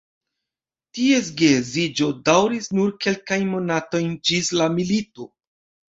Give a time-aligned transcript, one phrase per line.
[0.99, 5.29] Ties geedziĝo daŭris nur kelkajn monatojn ĝis la milito.